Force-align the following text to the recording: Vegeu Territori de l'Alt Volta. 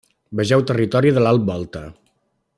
Vegeu 0.39 0.63
Territori 0.71 1.13
de 1.19 1.23
l'Alt 1.27 1.47
Volta. 1.51 1.85